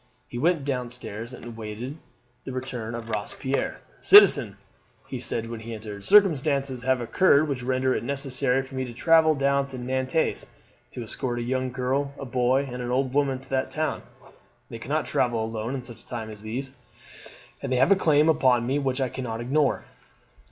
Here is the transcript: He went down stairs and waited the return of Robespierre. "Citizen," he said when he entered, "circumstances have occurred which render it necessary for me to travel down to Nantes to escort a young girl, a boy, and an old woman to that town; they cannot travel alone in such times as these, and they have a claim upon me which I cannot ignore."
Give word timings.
He 0.27 0.39
went 0.39 0.65
down 0.65 0.89
stairs 0.89 1.31
and 1.31 1.55
waited 1.55 1.95
the 2.43 2.51
return 2.51 2.95
of 2.95 3.09
Robespierre. 3.09 3.81
"Citizen," 3.99 4.57
he 5.05 5.19
said 5.19 5.47
when 5.47 5.59
he 5.59 5.75
entered, 5.75 6.03
"circumstances 6.03 6.81
have 6.81 7.01
occurred 7.01 7.47
which 7.47 7.61
render 7.61 7.93
it 7.93 8.03
necessary 8.03 8.63
for 8.63 8.73
me 8.73 8.83
to 8.85 8.93
travel 8.93 9.35
down 9.35 9.67
to 9.67 9.77
Nantes 9.77 10.47
to 10.89 11.03
escort 11.03 11.37
a 11.37 11.43
young 11.43 11.71
girl, 11.71 12.15
a 12.17 12.25
boy, 12.25 12.63
and 12.63 12.81
an 12.81 12.89
old 12.89 13.13
woman 13.13 13.37
to 13.41 13.49
that 13.51 13.69
town; 13.69 14.01
they 14.71 14.79
cannot 14.79 15.05
travel 15.05 15.45
alone 15.45 15.75
in 15.75 15.83
such 15.83 16.03
times 16.07 16.31
as 16.31 16.41
these, 16.41 16.73
and 17.61 17.71
they 17.71 17.77
have 17.77 17.91
a 17.91 17.95
claim 17.95 18.27
upon 18.27 18.65
me 18.65 18.79
which 18.79 18.99
I 18.99 19.07
cannot 19.09 19.39
ignore." 19.39 19.85